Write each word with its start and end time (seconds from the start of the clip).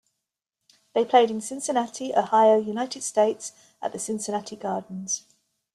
They 0.95 1.05
played 1.05 1.29
in 1.29 1.41
Cincinnati, 1.41 2.11
Ohio, 2.15 2.57
United 2.59 3.03
States, 3.03 3.51
at 3.83 3.91
the 3.93 3.99
Cincinnati 3.99 4.55
Gardens. 4.55 5.27